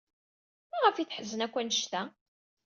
[0.71, 2.01] Maɣef ay teḥzen akk anect-a?